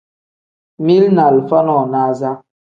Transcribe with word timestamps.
Mili 0.79 1.09
ni 1.09 1.21
alifa 1.21 1.63
nonaza. 1.63 2.43